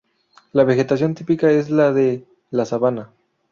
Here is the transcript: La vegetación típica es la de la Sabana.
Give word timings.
La 0.53 0.63
vegetación 0.63 1.13
típica 1.13 1.51
es 1.51 1.69
la 1.69 1.93
de 1.93 2.25
la 2.49 2.65
Sabana. 2.65 3.11